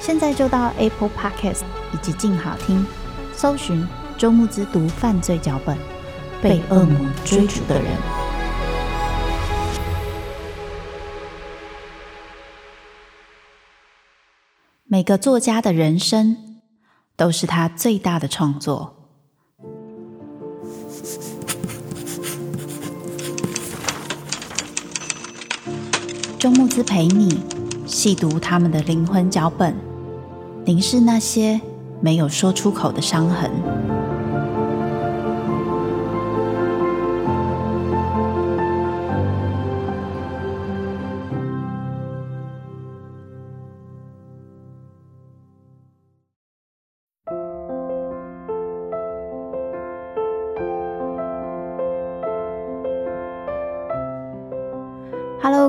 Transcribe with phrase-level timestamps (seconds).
[0.00, 1.60] 现在就到 Apple Podcast
[1.92, 2.84] 以及静好听，
[3.34, 3.86] 搜寻
[4.16, 5.76] 周慕之读犯罪脚本，
[6.42, 7.92] 被恶魔追逐的人。
[14.86, 16.60] 每个作家的人生
[17.14, 18.96] 都是他最大的创作。
[26.38, 27.44] 周慕之陪你
[27.86, 29.76] 细读他们的灵魂脚本，
[30.64, 31.60] 凝视那些
[32.00, 33.50] 没有说出口的伤痕。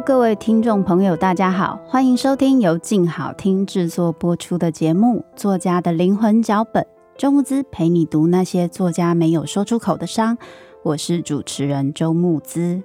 [0.04, 6.84] 各位听众朋友，大家好，欢迎收听由静好听制作播出的节目《作家的灵魂脚本》，
[7.18, 10.38] 周慕姿陪你读那些作家没有说出口的伤。
[10.82, 12.82] 我是主持人周慕姿。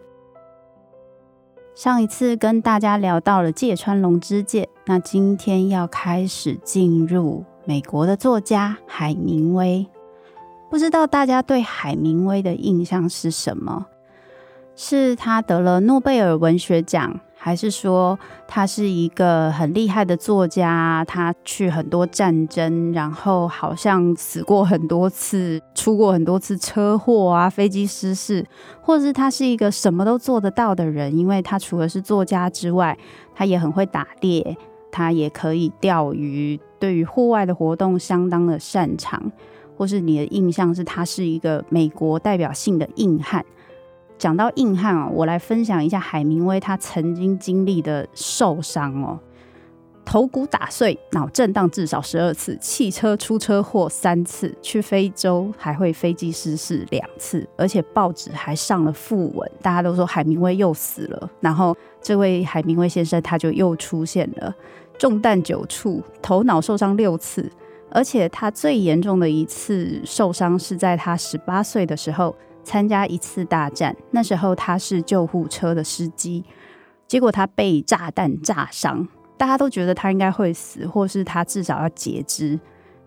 [1.74, 9.86] 上一次跟大家聊到了芥川龙之介，那今天要开始进入美国的作家海明威。
[10.68, 13.86] 不知道大家对海明威的印象是什么？
[14.76, 21.02] 是他得了诺贝尔文学奖，还是说他是一个很厉害的作家？
[21.08, 28.44] 他去很多战争，然后好像死过很多次，出过很多次车祸啊，飞机失事，
[28.82, 31.16] 或者是他是一个什么都做得到的人？
[31.16, 32.96] 因为他除了是作家之外，
[33.34, 34.54] 他也很会打猎，
[34.92, 39.32] 他也可以钓鱼，对于户外的活动相当的擅长。
[39.78, 43.44] 或是你的印象是他是一个美国代表性的硬汉？
[44.18, 49.18] 讲到硬汉哦，我来分享一下海明威他曾经经历的受伤哦：
[50.06, 61.30] 头骨打碎，脑震荡至少十二次，汽车出车祸三次，去非洲还会飞机失事两次，而且报纸还上了副文，大家都说海明威又死了。
[61.40, 64.54] 然后这位海明威先生他就又出现了，
[64.96, 67.50] 中弹九处，头脑受伤六次，
[67.90, 72.34] 而且他最严重的一次受伤是在他十八岁的时候。
[72.66, 76.44] 参加一次大战，那时候他是救护车的司机，
[77.06, 79.06] 结果他被炸弹炸伤，
[79.36, 82.58] 大家都觉得他应该会死，或是他至少要截肢。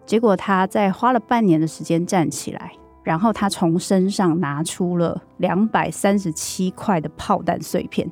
[0.06, 2.72] 结果他在花了半年的时间站起来，
[3.04, 8.10] 然后他从身上拿出了两百三十七块的炮弹碎片，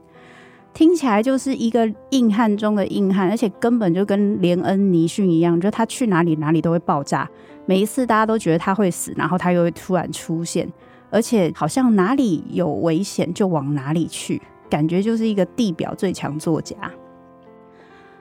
[0.73, 7.27] 听起来就是一个硬汉中的硬汉，而且根本就跟连恩尼逊一样，就他去哪里哪里都会爆炸。
[7.65, 10.69] 每一次大家都觉得他会死，然后他又会突然出现。
[11.09, 16.75] 而且好像哪里有危险就往哪里去，感觉就是一个地表最强作家。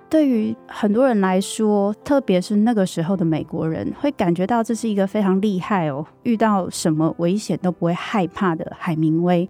[0.09, 9.49] 对于很多人来说，特别是那个时候的美国人，会感觉到这是一个非常厉害哦，遇到什么危险都不会害怕的海明威，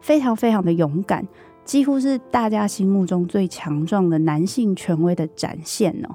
[0.00, 1.26] 非常非常的勇敢，
[1.64, 6.14] 几乎是大家心目中最强壮的男性权威的展现哦。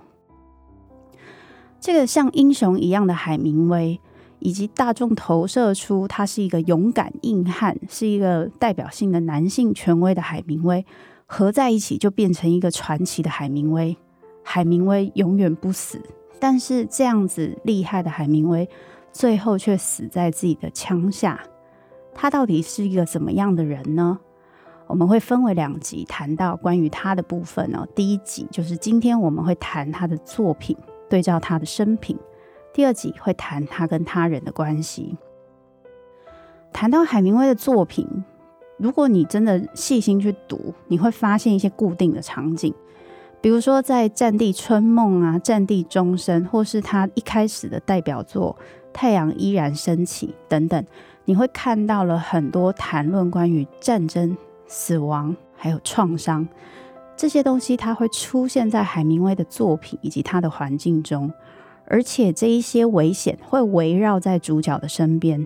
[1.81, 3.99] 这个像英雄一样的海明威。
[4.41, 10.85] 以及大众投射出他是一个勇敢硬汉，是一个代表性的男性权威的海明威，
[11.25, 13.95] 合在一起就变成一个传奇的海明威。
[14.43, 16.01] 海明威永远不死，
[16.39, 18.67] 但是这样子厉害的海明威，
[19.13, 21.39] 最后却死在自己的枪下。
[22.13, 24.19] 他到底是一个怎么样的人呢？
[24.87, 27.87] 我们会分为两集谈到关于他的部分哦。
[27.95, 30.75] 第一集就是今天我们会谈他的作品，
[31.07, 32.17] 对照他的生平。
[32.73, 35.17] 第二集会谈他跟他人的关系。
[36.71, 38.07] 谈到海明威的作品，
[38.77, 42.73] 如果你真的细心去读，你会发现一些固定的场景，
[43.41, 48.55] 比如说在《战地春梦》啊，《战地钟声》，或是他一开始的代表作
[48.93, 50.85] 《太阳依然升起》等等，
[51.25, 56.47] 你会看到了很多谈论关于战争、死亡还有创伤。
[57.17, 61.31] 这些东西，它会出现在海明威的作品以及他的环境中，
[61.91, 65.45] 而且这一些危险会围绕在主角的身边，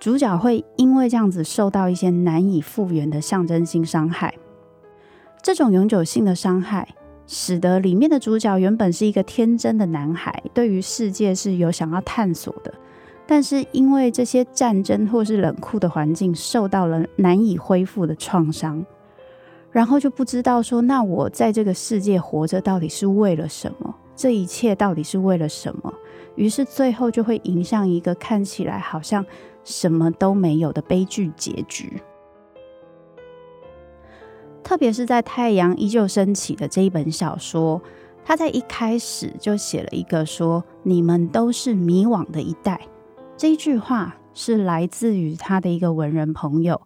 [0.00, 4.34] 主角会因为这样子受到一些难以复原的象征性伤害，
[5.40, 6.88] 这种永久性的伤害。
[7.28, 12.74] 使得里面的主角原本是一个天真的男孩，对于世界是有想要探索的，
[13.24, 18.84] 但是因为这些战争或是冷酷的环境受到了难以恢复的创伤，
[19.70, 23.94] 然后就不知道说，那我在这个世界活着到底是为了什么？
[24.16, 25.92] 这一切到底是为了什么？
[26.34, 29.24] 于是最后就会迎向一个看起来好像
[29.62, 32.00] 什么都没有的悲剧结局。
[34.62, 37.80] 特别是在《太阳依旧升起》的这一本小说，
[38.24, 42.80] 他在一开始就写了一个说：“你们都是迷惘的一代。”
[43.36, 46.80] 这一句话是来自于他的一个文人朋友，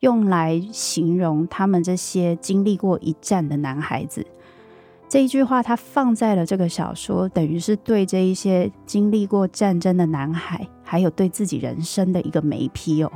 [0.00, 4.26] 用来形容他们这些经历过一战的男孩子。
[5.12, 13.12] 这一句话他放在了这个小说，等于是对这一些经历过战争的男孩，还有对自己人生的一个眉批哦。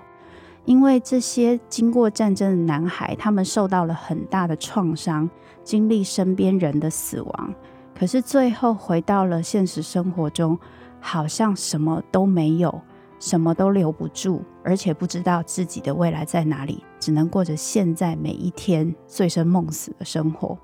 [0.67, 5.27] 因为这些经过战争的男孩，他们受到了很大的创伤，
[5.65, 7.55] 经历身边人的死亡，
[7.99, 10.59] 可是最后回到了现实生活中，
[11.01, 12.79] 好像什么都没有，
[13.19, 20.59] 什么都留不住，而且不知道自己的未来在哪里，只能过着现在每一天醉生梦死的生活。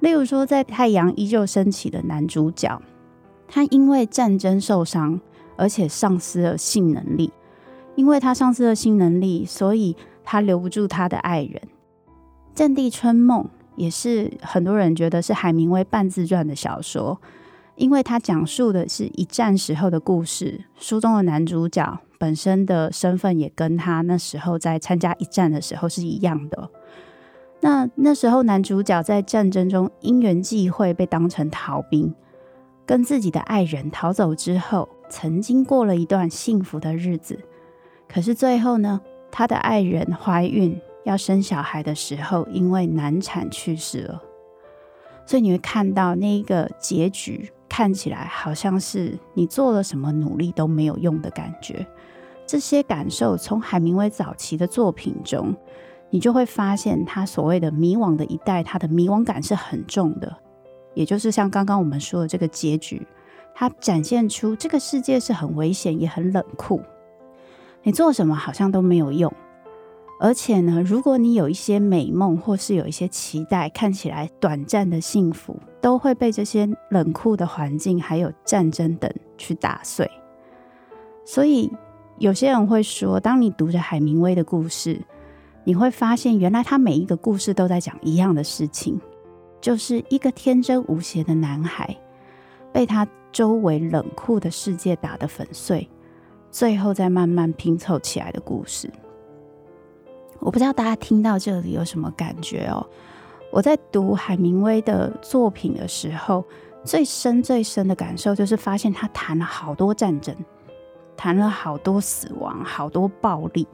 [0.00, 2.80] 例如说，在《太阳依旧升起》的男主角，
[3.48, 5.20] 他因为战争受伤，
[5.56, 7.32] 而且丧失了性能力。
[7.94, 11.54] 因为他丧失了性能力，所以他留不住他的爱人。
[12.54, 13.42] 《战地春梦》
[13.74, 17.18] 也是很多人觉得是海明威半自传的小说，
[17.74, 20.64] 因为他讲述的是一战时候的故事。
[20.76, 26.68] 书中的男主角本身的身份也跟他那时候在参加一战的时候是一样的。
[27.60, 32.14] 那那时候男主角在战争中因缘际会被当成逃兵，
[32.84, 37.38] 跟自己的爱人逃走之后，曾经过了一段幸福的日子。
[38.08, 39.00] 可是最后呢，
[39.30, 44.22] 他的爱人怀孕要生小孩的时候，因为难产去世了。
[45.24, 51.84] 所以你会看到那一个结局，看起来好像是你做了什么努力都没有用的感觉。
[52.46, 55.52] 这些感受从海明威早期的作品中，
[56.16, 60.34] 你就会发现他所谓的迷惘的一代，他的迷惘感是很重的。
[60.94, 63.06] 也就是像刚刚我们说的这个结局，
[63.54, 66.80] 它展现出这个世界是很危险，也很冷酷。
[67.82, 69.30] 你做什么好像都没有用，
[70.18, 80.10] 而且呢，如果你有一些美梦或是有一些期待，看起来短暂的幸福，都会被这些冷酷的环境还有战争等去打碎。
[81.26, 81.70] 所以
[82.16, 84.98] 有些人会说，当你读着海明威的故事，
[85.66, 89.00] 你会发现原来他每一个故事都在讲一样的事情，
[89.60, 91.96] 就是一个天真无邪的男孩
[92.72, 95.90] 被他周围冷酷的世界打得粉碎。
[96.52, 98.88] 最后再慢慢拼凑起来的故事，
[100.38, 102.86] 我不知道大家听到这里有什么感觉哦。
[103.50, 106.44] 我在读海明威的作品的时候，
[106.84, 110.32] 最深最深的感受就是发现他谈了好多战争，
[111.16, 113.66] 谈了好多死亡，好多暴力。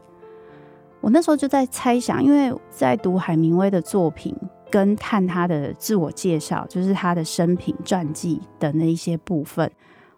[1.03, 4.35] 我那时候就在猜想，因为在读海明威的作品
[4.71, 9.69] 跟看他的自我介绍，就是他的生平传记的那一些部分，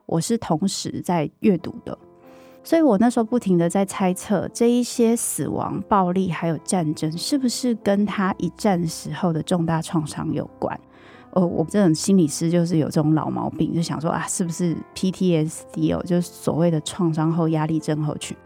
[0.05, 1.99] 我是同时在阅读的。
[2.63, 10.79] 所以我那时候不停的在猜测，这一些死亡、暴力还有战争，是不是跟他一战时候的重大创伤有关？
[11.33, 18.37] 哦，我这种心理师就是有这种老毛病，就想说啊，是不是 PTSD 哦，就是所谓的创伤后压力症候群。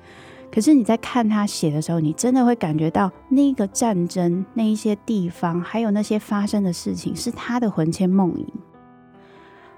[0.51, 8.47] 可是你在看他写的时候，你真的会感觉到那个战争、那一些地方，还有那些发生的事情，是他的魂牵梦萦。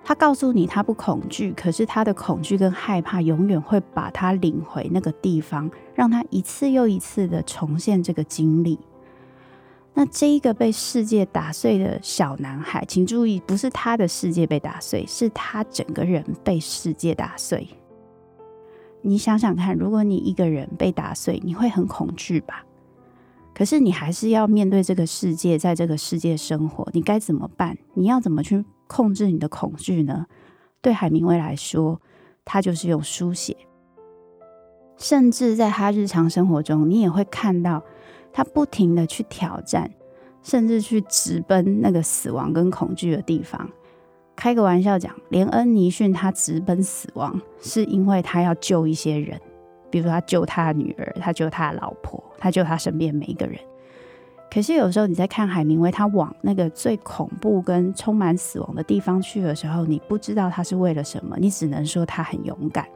[0.03, 8.79] 他告诉你他不恐惧，可是他的恐惧跟害怕永远会把他领回那个地方，让他一次又一次的重现这个经历。
[9.93, 17.69] 那这一个被世界打碎的小男孩，请注意，不是他的世界被打碎，是他整个人被世界打碎。
[19.03, 22.65] 你想想看，如果你一个人被打碎，你会很恐惧吧？
[23.55, 27.77] 可是你还是要面对这个世界，在这个世界生活，你该怎么办？
[27.95, 28.65] 你要怎么去？
[28.87, 30.27] 控制你的恐惧呢？
[30.81, 32.01] 对海明威来说，
[32.45, 33.57] 他就是用书写。
[34.97, 37.83] 甚至在他日常生活中，你也会看到
[38.33, 39.91] 他不停的去挑战
[40.43, 43.71] 甚至去直奔那个死亡跟恐惧的地方。
[44.41, 49.39] 开个玩笑讲，连恩尼逊他直奔死亡，是因为他要救一些人，
[49.91, 53.61] 比如他救他的女儿，他救他的老婆，他救他身边每一个人。
[54.51, 62.89] 可是有时候你在看海明威，他往那个最恐怖跟充满死亡的地方去的时候，你不知道他是为了什么，你只能说他很勇敢。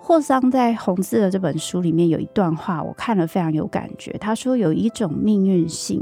[0.00, 4.12] 霍桑在《红字》的这本书里面有一段话，我看了非常有感觉。
[4.20, 6.00] 他说有一种命运性，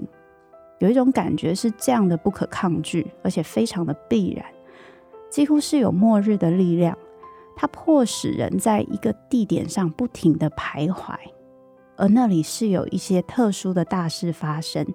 [0.78, 4.44] 有一种感觉是这样的不可抗拒，而且非常的必然，
[5.28, 6.96] 几乎是有末日的力量，
[7.56, 11.14] 它迫使人在一个地点上不停的徘徊。
[11.96, 14.86] 而那里是有一些特殊的大事发生，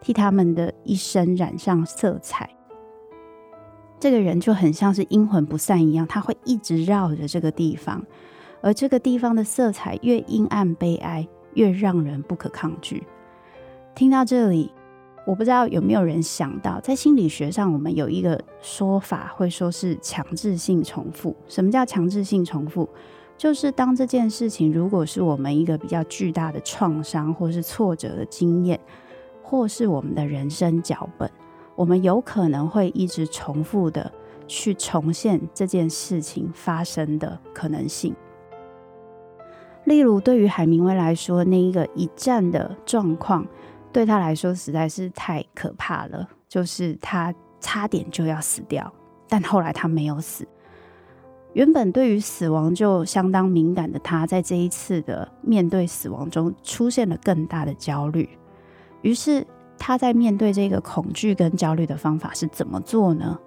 [0.00, 2.48] 替他们的一生染上色彩。
[3.98, 8.04] 这个人就很像是阴魂不散一样，他会一直绕着这个地方，
[8.60, 13.04] 而这个地方的色彩越阴暗悲哀，越让人不可抗拒。
[13.94, 14.72] 听到这里，
[15.24, 21.36] 我不知道有没有人想到，在心理学上，我们有一个说法，会说是强制性重复。
[21.46, 22.88] 什么叫强制性重复？
[23.38, 28.78] 就是当这件事情如果是我们一个比较巨大的创伤，或是挫折的经验，
[29.42, 31.30] 或是我们的人生脚本，
[31.76, 34.10] 我们有可能会一直重复的
[34.46, 38.14] 去重现这件事情发生的可能性。
[39.84, 43.44] 例如，对于海明威来说，那一个一战的状况
[43.92, 48.92] 对他来说实在是太可怕了，就是他差点就要死掉，
[49.28, 50.46] 但后来他没有死。
[51.52, 58.28] 原本对于死亡就相当敏感的他，在这一次的面对死亡中出现了更大的焦虑。
[59.02, 59.46] 于是
[59.76, 63.38] 他在面对这个恐惧跟焦虑的方法是怎么做呢？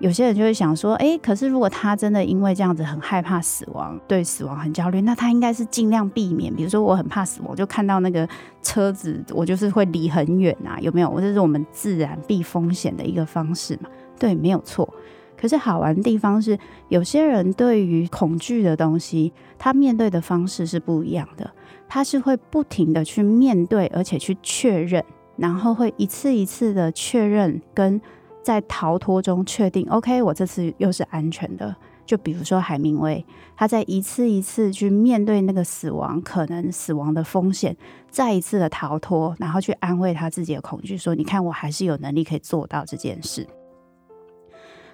[0.00, 6.54] 有些人就会想说：诶，可是如果他真的因为这样子很害怕死亡，对死亡很焦虑，那他应该是尽量避免。
[6.54, 8.28] 比如说，我很怕死亡，就看到那个
[8.62, 11.20] 车子，我就是会离很远啊，有没有？
[11.20, 13.88] 这是我们自然避风险的一个方式嘛？
[14.18, 14.88] 对，没有错。
[15.36, 21.48] 可是好玩的地方是，有些人对于恐惧的东西，他面对的方式是不一样的。
[21.88, 25.02] 他是会不停的去面对，而且去确认，
[25.36, 28.00] 然后会一次一次的确认，跟
[28.48, 31.76] 在逃脱中确定，OK，我这次又是安全的。
[32.06, 33.22] 就比如说海明威，
[33.54, 37.76] 他在一次一次去面对那个死亡，可能死亡的风险，
[38.10, 43.46] 再一次的逃脱，然后去安慰他自己的恐惧，说：“你看，我还是有能力可以做到这件事。”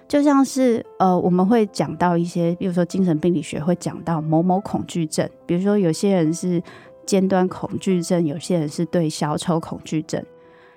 [0.05, 6.61] 就像是呃，我们会讲到一些，比如说精神病理学会讲到某某恐惧症，比如说有些人是
[7.05, 10.21] 尖端恐惧症，有些人是对小丑恐惧症。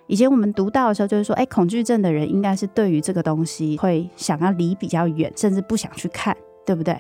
[0.09, 6.35] 以前我们读到的时候，就是说，哎，恐惧症的人应该是对于这个东西会想要离比较远，甚至不想去看，
[6.65, 6.99] 对不对？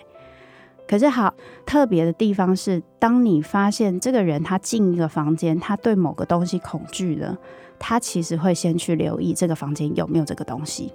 [0.86, 1.32] 可是好
[1.64, 7.36] 特别的地方是，当你发现这个人他进一个房间，他对某个东西恐惧了，
[7.78, 10.92] 他其实会先去留意这个房间有没有这个东西。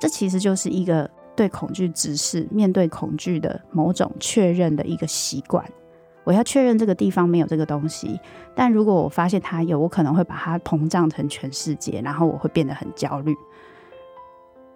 [0.00, 5.64] 这其实就是一个对恐惧直视、面对恐惧的某种确认的一个习惯。
[6.28, 8.20] 我要确认这个地方没有这个东西，
[8.54, 13.34] 但如果我发现它有，我可能会把它膨胀成全世界，然后我会变得很焦虑。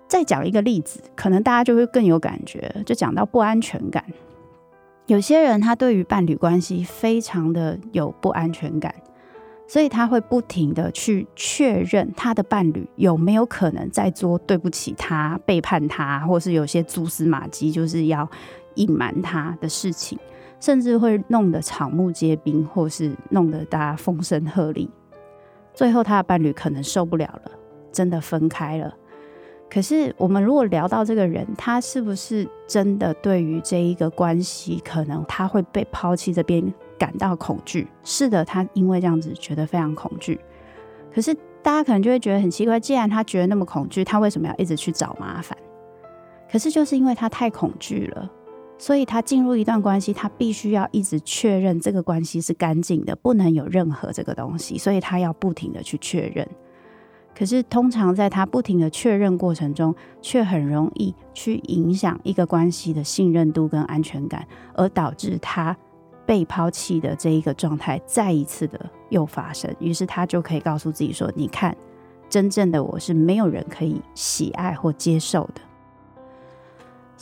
[0.08, 4.02] 再讲一个例子，可能大家就会更有感觉，就讲到不安全感。
[5.04, 8.94] 有些人他对于伴侣关系非常的有不安全感。
[9.68, 18.28] 所以他会不停的去确认他的伴侣有没有可能在做对不起他、背叛他，或是有些蛛丝马迹，就是要
[18.74, 20.18] 隐瞒他的事情，
[20.62, 24.88] 甚至会弄得草木皆兵，或是弄得大家风声鹤唳。
[25.74, 27.50] 最后他的伴侣可能受不了了，
[27.90, 28.94] 真的分开了。
[29.68, 36.72] 可是我们如果聊到这个人，他是不是真的对于这一个关系，可能他会被抛弃这边？
[36.96, 40.38] 感到恐惧，是的，他因为这样子觉得非常恐惧。
[41.12, 45.58] 可是大家可能就会觉得很奇怪，既然他觉得那么恐惧，他为什么要一直去找麻烦？
[46.48, 48.30] 可是就是因为他太恐惧了，
[48.82, 56.44] 所以他进入一段关系，他必须要一直确认这个关系是干净的，不能有任何这个东西，所以他要不停的去确认。
[57.32, 65.76] 可是通常在他不停的确认过程中，却很容易去影响一个关系的信任度跟安全感，而导致他。
[66.24, 71.76] 被抛弃的这一个状态再一次的又发生，于是他就可以告诉自己说：“你看，
[72.28, 75.60] 真正的我是没有人可以喜爱或接受的。”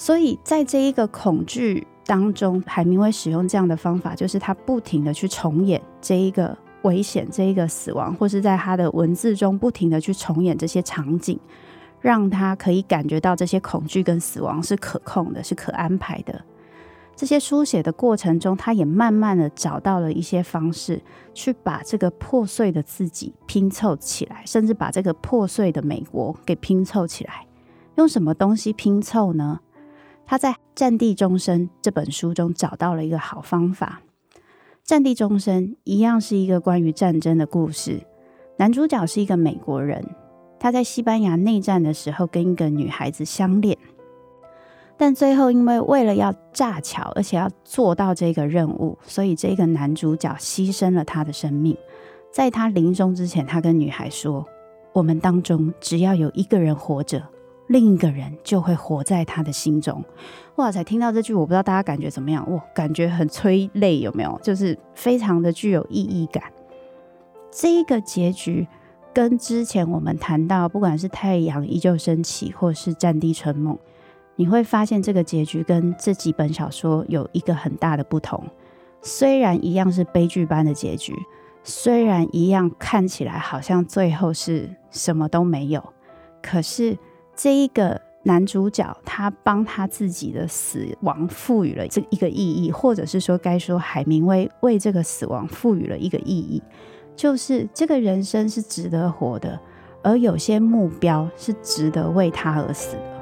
[0.00, 11.38] 所以，在这一个恐惧当中，海明威使用这样的方法，就是他不停的去重演这一个危险、这一个死亡，或是在他的文字中不停的去重演这些场景，
[12.00, 16.42] 让他可以感觉到这些恐惧跟死亡是可控的，是可安排的。
[17.14, 20.98] 这些书写的过程中，他也慢慢的找到了一些方式，
[21.34, 27.46] 去把这个破碎的自己拼凑起来，甚至把这个破碎的美国给拼凑起来。
[27.96, 29.60] 用什么东西拼凑呢？
[30.30, 34.00] 他在《战地钟声》这本书中找到了一个好方法。
[34.84, 38.00] 《战地钟声》一样是一个关于战争的故事，
[38.56, 40.06] 男主角是一个美国人，
[40.60, 43.76] 他在西班牙内战的时候跟一个女孩子相恋。
[44.96, 51.76] 但最后，因为为了要炸桥，而且要做到这个任务，所以这个男主角牺牲了他的生命。
[52.32, 54.46] 在他临终之前，他跟女孩说
[54.94, 57.20] ：“我们当中只要有一个人活着，
[57.70, 60.04] 另一个人就会活在他的心中。”
[60.56, 60.70] 哇！
[60.70, 62.44] 才听到这句，我不知道大家感觉怎么样？
[62.50, 64.38] 哇，感觉很催泪，有没有？
[64.42, 66.42] 就是非常的具有意义感。
[67.50, 68.66] 这个结局
[69.14, 73.78] 跟之前我们谈到，不管是太阳依旧升起，或是战地春梦。
[74.36, 78.42] 你会发现这个结局跟这几本小说有一个很大的不同。
[79.00, 81.14] 虽然一样是悲剧般的结局，
[81.62, 85.82] 虽然一样看起来好像最后是什么都没有，
[86.42, 86.98] 可是
[87.42, 96.62] 这一个男主角他帮他自己的死亡赋予了这一个意义，或者是说该说海明威为这个死亡赋予了一个意义，
[97.16, 99.58] 就是这个人生是值得活的，
[100.02, 103.19] 而有些目标是值得为他而死的。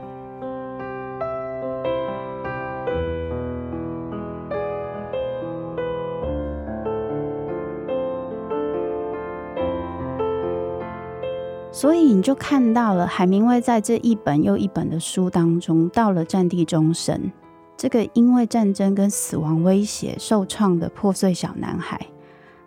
[11.78, 17.30] 所以你就看到了海明威在这一本又一本的书当中，到了战地钟声，
[17.76, 22.04] 这个因为战争跟死亡威胁受创的破碎小男孩，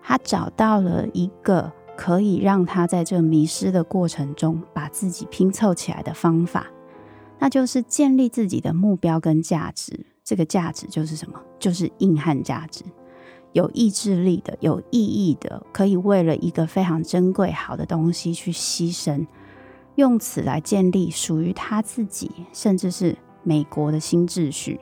[0.02, 6.68] 他找到了一个可以让他在这迷失的过程中把自己拼凑起来的方法，
[7.38, 10.06] 那就是建立自己的目标跟价值。
[10.24, 11.38] 这个价值就是什么？
[11.60, 12.82] 就是硬汉价值。
[13.54, 19.28] 有意志力的、有意义的，可以为了一个非常珍贵、好的东西去牺牲，
[19.96, 24.80] 用此来建立属于他自己，甚至是美国的新秩序。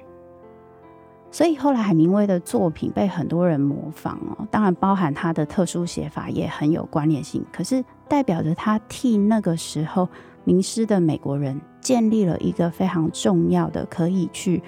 [1.32, 7.46] 所以后来海明威的作品被很多人模仿哦，当然包含他的特殊写法也很有关联性。
[7.52, 10.10] 可是代表着他替那个时候
[10.44, 14.62] 迷失的美国人建立了一个非常重要的可以去。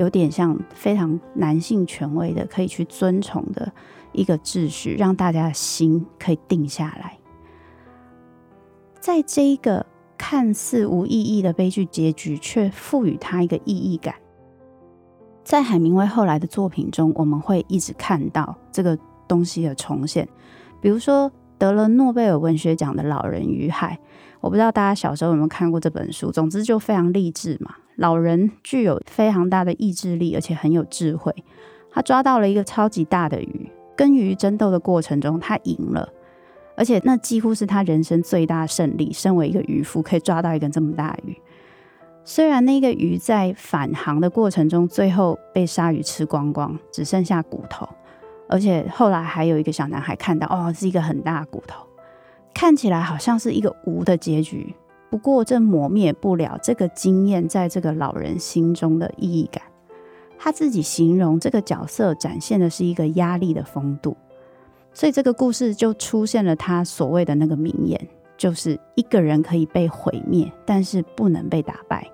[0.00, 3.70] 有点像非常男性权威的，可以去尊崇的
[4.12, 7.18] 一个秩序，让大家的心可以定下来。
[8.98, 9.84] 在这一个
[10.16, 14.14] 看似无意义的悲剧结局，却赋予它一个意义感。
[15.44, 20.26] 在海明威后来的作品中，我们会一直看到这个东西的重现。
[20.80, 23.94] 比如说，得了诺贝尔文学奖的《老人与海》，
[24.40, 26.32] 我不知道大家小时候有没有看过这本书。
[26.32, 27.74] 总之，就非常励志嘛。
[28.00, 31.34] 老人具有非常大的意志力，而且很有智慧。
[31.92, 36.08] 他抓到了一个超级大的鱼，跟鱼争斗的过程中，他赢了，
[36.76, 39.12] 而且那几乎是他人生最大胜利。
[39.12, 41.36] 身为一个渔夫，可以抓到一个这么大鱼。
[42.24, 47.86] 虽然那个鱼在返航的过程中，最后被鲨鱼吃光光，只剩下骨头，
[48.48, 51.84] 而且后来还有一个小男孩看到，哦，是一个很大的骨头，
[52.54, 54.74] 看起来好像是一个无的结局。
[55.10, 59.60] 不过，这磨灭不了这个经验在这个老人心中的意义感。
[60.38, 64.16] 他自己形容这个角色展现的是一个压力的风度，
[64.94, 72.08] 所以这个故事就出现了他所谓的那个名言，就是一个人可以被毁灭，但是不能被打败。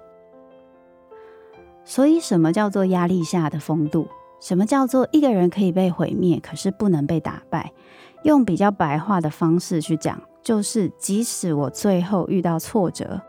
[1.85, 4.09] 所以，什么叫做压力下的风度？
[4.41, 7.73] 什么叫做一个人可以被毁灭，可是不能被打败？
[8.25, 10.21] 用比较白话的方式去讲。
[10.47, 13.21] 就是，即使我最后遇到挫折，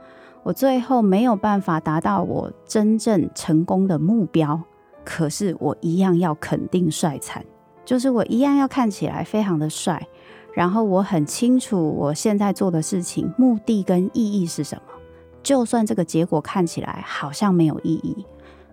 [0.44, 4.62] 我最后没有办法达到我真正成功的目标，
[5.04, 7.44] 可是我一样要肯定帅惨，
[7.84, 10.08] 就是我一样要看起来非常的帅，
[10.54, 14.94] 然后我很清楚我现在做的事情目的跟意义是什么，
[15.42, 18.24] 就算这个结果看起来好像没有意义，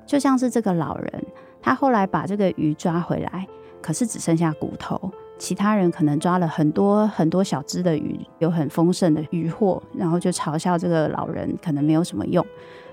[0.04, 1.24] 就像是这个老人，
[1.62, 3.48] 他后来把这个鱼抓回来，
[3.80, 5.10] 可是只剩下骨头。
[5.36, 12.44] 其他人可能抓了很多很多小只的鱼，有很丰盛的渔获，然后就嘲笑这个老人可能没有什么用。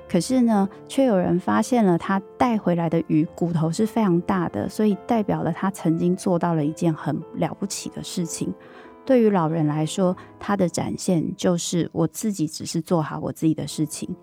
[0.09, 8.53] 可是呢，却有人发现了他带回来的鱼骨头是非常大的，所以代表了他曾经做到了一件很了不起的事情。
[9.05, 14.13] 对于老人来说，他的展现就是我自己只是做好我自己的事情。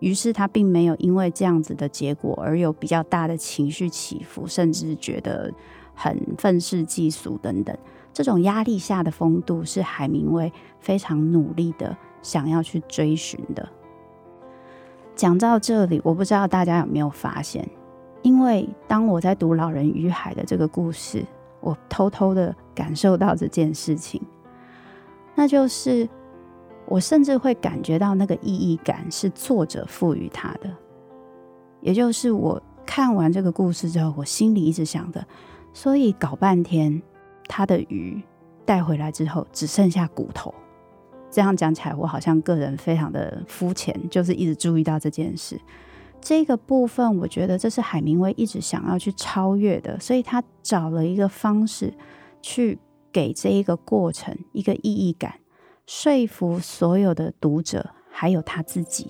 [0.00, 5.50] 于是他并没有因为这样子的结果而有比较大的情绪起伏，甚至觉得。
[5.96, 7.76] 很愤世嫉俗等等，
[8.12, 13.68] 这种压力下的风度是海明威非常努力的想要去追寻的。
[15.16, 17.66] 讲到这里，我不知道大家有没有发现，
[18.20, 21.24] 因为当我在读《老人与海》的这个故事，
[21.60, 24.20] 我偷偷的感受到这件事情，
[25.34, 26.06] 那就是
[26.84, 30.70] 我甚至会感觉到那个意义感是作者赋予他的，
[31.80, 35.26] 也就是我看完这个故事之后，我心里一直想的，
[35.76, 37.02] 所以搞半天，
[37.48, 38.22] 他的鱼
[38.64, 40.54] 带回来之后只剩下骨头。
[41.30, 45.60] 这样讲起来，我好像个人非常的肤浅，就是一直注意到这件事。
[46.18, 51.92] 这个部分，我觉得这是海明威一直想要去超越的，所以他找了一个方式
[52.40, 52.78] 去
[53.12, 55.34] 给这一个过程一个意义感，
[55.86, 59.08] 说服所有的读者，还有他自己，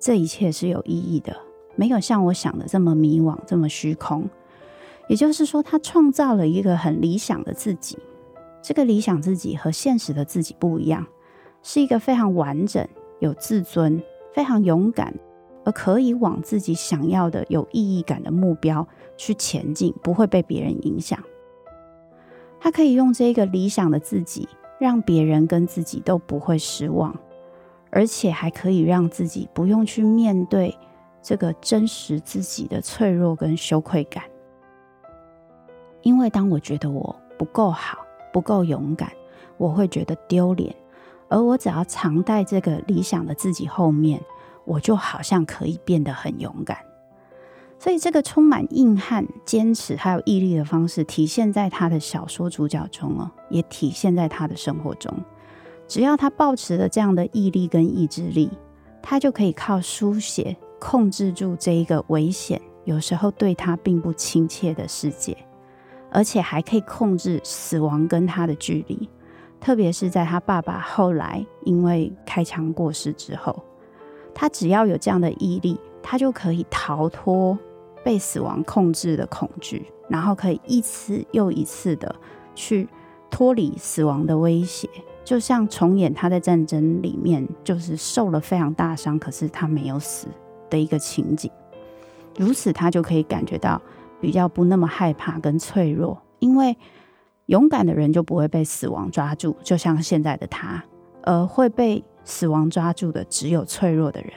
[0.00, 1.36] 这一切是有意义的，
[1.76, 4.26] 没有像我想的这么迷惘，这么虚空。
[5.12, 7.98] 也就是说，他创造了一个很理想的自己，
[8.62, 11.06] 这个理想自己和现实的自己不一样。
[11.62, 12.88] 是一个非常完整、
[13.20, 15.14] 有自尊、非常勇敢，
[15.66, 21.22] 而可以往自己想要的有意义感的目标去前进，不会被别人影响。
[22.58, 24.48] 他可以用这个理想的自己，
[24.80, 27.14] 让别人跟自己都不会失望，
[27.90, 30.74] 而且还可以让自己不用去面对
[31.20, 34.24] 这个真实自己的脆弱跟羞愧感。
[36.22, 37.98] 因为当我觉得我不够好、
[38.32, 39.10] 不够勇敢，
[39.56, 40.72] 我会觉得丢脸。
[41.28, 44.22] 而我只要常在这个理想的自己后面，
[44.64, 46.78] 我就好像可以变得很勇敢。
[47.76, 55.12] 所以，这个充满硬汉、坚持还有毅力的方式，体现在他的小说主角中哦，也体现在他的生活中。
[55.88, 58.48] 只要他抱持了这样的毅力跟意志力，
[59.02, 65.36] 他就可以靠书写控制住这一个危险，有时候对他并不亲切的世界，
[66.12, 69.08] 而且还可以控制死亡跟他的距离。
[69.60, 73.62] 特别是在他爸爸后来因为开枪过世之后，
[74.34, 77.56] 他只要有这样的毅力，他就可以逃脱
[78.04, 82.12] 被死亡控制的恐惧，然后可以一次又一次的
[82.54, 82.88] 去
[83.30, 84.88] 脱离死亡的威胁，
[85.24, 90.26] 就像重演他在战争里面就是受了非常大伤，可是他没有死
[90.68, 91.48] 的一个情景。
[92.36, 93.80] 如此，他就可以感觉到
[94.22, 96.74] 比较不那么害怕跟脆弱，因为。
[97.46, 100.82] 勇敢的人就不会被死亡抓住，就像现在的他，
[101.22, 104.32] 而会被死亡抓住的只有脆弱的人。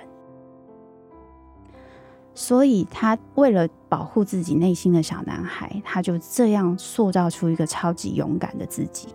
[2.34, 9.10] 所以，他为了保护自己内心的小男孩，他就这样塑造出一个超级勇敢的自己，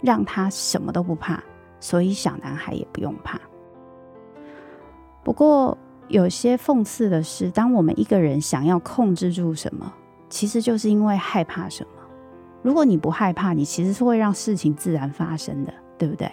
[0.00, 1.42] 让他什么都不怕，
[1.80, 3.38] 所以小男孩也不用怕。
[5.24, 9.92] 不过，有些讽刺的是，当我们一个人想要控制住什么，
[10.32, 11.90] 其实就是因为害怕什么。
[12.62, 16.32] 如果你不害怕，你其实是会让事情自然发生的，对不对？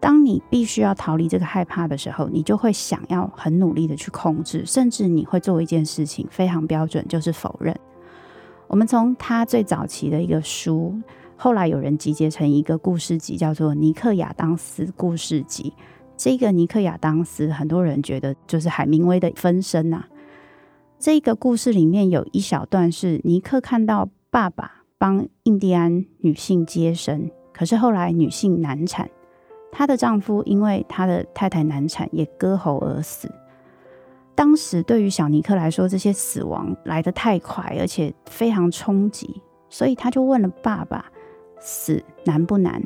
[0.00, 7.78] 当你必须要逃离这个害怕的时候，你就会想要很努力的去控制，甚至你会做一件事情非常标准，就是否认。
[8.68, 10.94] 我们从他最早期的一个书，
[11.36, 15.74] 后来有人集结成一个故事集，叫做《尼克亚当斯故事集》。
[16.16, 20.04] 这个尼克亚当斯，很多人觉得就是海明威的分身呐。
[20.98, 24.72] 这个故事里面有一小段是尼克看到爸爸。
[24.98, 29.06] 帮印第安女性接生，可是后来女性难产，
[29.70, 33.30] 她的丈夫因为他的太太难产也割喉而死。
[34.34, 41.04] 当时对于小尼克来说，这些死亡来得太快，而且非常冲击，所以他就问了爸爸
[41.60, 42.82] ：“死难不难？”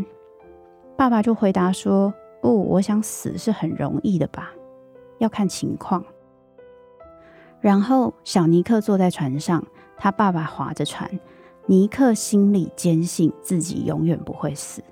[0.99, 4.51] 爸爸就回答说：“不，我想死是很容易的吧，
[5.19, 6.05] 要看情况。”
[7.61, 9.65] 然后小尼克坐在船上，
[9.97, 11.11] 他爸爸划着船。
[11.67, 14.83] 尼克心里坚信自己永远不会死。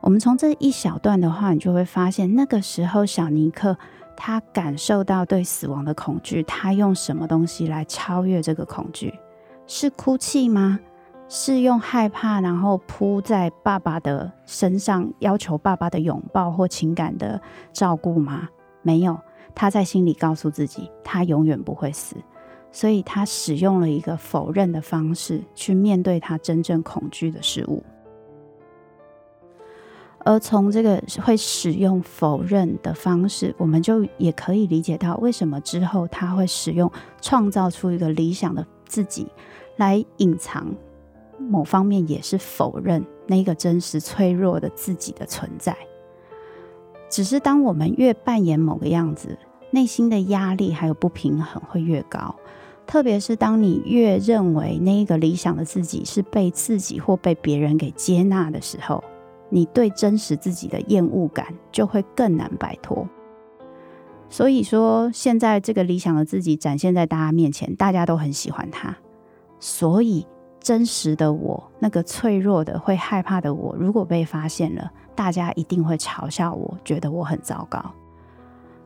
[0.00, 3.76] 我们从这一小段的话，你就会发现，那个时候小尼克
[4.16, 9.12] 他感受到对死亡的恐惧，他用什么东西来超越这个恐惧？
[9.66, 10.78] 是哭泣吗？
[11.26, 17.40] 是用害怕，然后扑在爸爸的身上，要求爸爸的拥抱或情感的
[17.72, 18.46] 照顾吗？
[18.82, 19.18] 没有，
[19.54, 22.16] 他在心里告诉自己，他永远不会死。
[22.72, 27.80] 所以他使用了一个否认的方式去面对他真正恐惧的事物，
[30.18, 36.90] 而从这个会使用否认的方式，我们就也可以理解到为什么之后他会使用
[37.20, 39.28] 创造出一个理想的自己
[39.76, 40.66] 来隐藏
[41.38, 45.76] 某方面，也是否认那个真实脆弱的自己的存在。
[47.14, 49.38] 只是当我们越扮演某个样子，
[49.70, 52.34] 内心的压力还有不平衡会越高。
[52.88, 59.04] 特别是当你越认为那一个理想的自己是被自己或被别人给接纳的时候，
[59.48, 63.08] 你对真实自己的厌恶感就会更难摆脱。
[64.28, 68.96] 所以说，现在这个理想的自己展现在大家面前，大家都很喜欢他。
[69.60, 70.26] 所以，
[70.64, 77.84] 真实的我，那个脆弱的、会害怕的我，如果被发现了，大家一定会嘲笑我，觉得我很糟糕。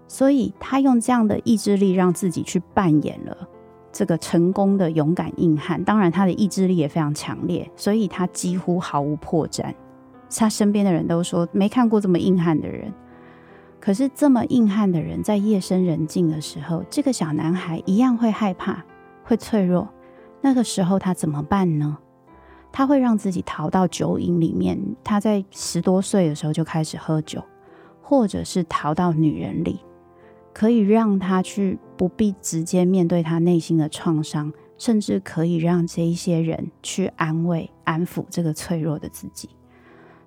[0.08, 3.48] 所以，他用这样的意志力，让自己去扮演了
[3.92, 5.84] 这个成功的勇敢硬汉。
[5.84, 9.72] 当然，他的意志力也非常强烈，所以他几乎毫无破绽。
[10.36, 12.92] 他身边的人都说没看过这么硬汉的人，
[13.78, 18.84] 可是这么硬汉的人，在夜深人静的时候，这个小男孩一样会害怕，
[19.22, 19.88] 会脆弱。
[20.40, 21.98] 那个时候他怎么办呢？
[22.70, 24.78] 他会让自己逃到酒瘾里面。
[25.02, 27.42] 他在十多岁的时候就开始喝酒，
[28.02, 29.80] 或者是逃到女人里，
[30.52, 39.48] 可以让他去不必直接面对他内心的创伤，甚至可以让这一些人去安慰、安抚这个脆弱的自己。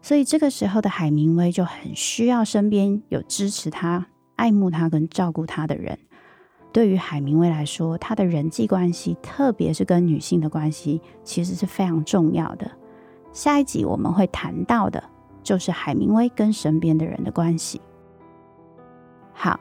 [0.01, 5.97] 所以这个时候的海明威就很需要身边有支持他、爱慕他跟照顾他的人。
[6.71, 12.71] 对于海明威来说，他的人际关系，特别是跟女性的关系，其实是非常重要的。
[13.33, 15.03] 下一集我们会谈到的，
[15.43, 17.81] 就是海明威跟身边的人的关系。
[19.33, 19.59] 好，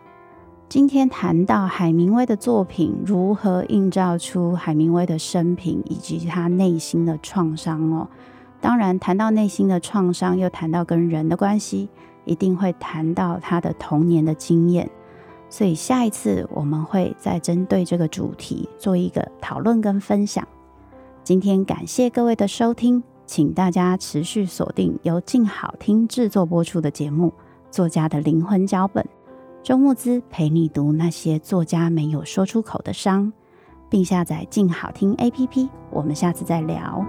[0.69, 8.09] 今天谈到海明威的作品如何映照出海明威的生平以及他内心的创伤哦。
[8.61, 11.89] 当然，谈到内心的创伤，又谈到跟人的关系，
[12.25, 14.89] 一定会谈到他的童年的经验。
[15.51, 20.47] 所以下一次我们会再针对这个主题做一个讨论跟分享。
[21.23, 27.29] 今天感谢各位的收听，请大家持续锁定由静好听制作播出的节目
[27.71, 29.05] 《作家的灵魂脚本》，
[29.63, 33.33] 周木姿陪你读那些作家没有说出口的伤，
[33.91, 35.69] 并下载静好听 APP。
[35.91, 37.05] 我们下次再聊。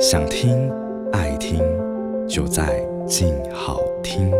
[0.00, 0.72] 想听、
[1.12, 1.60] 爱听，
[2.26, 4.32] 就在静好听。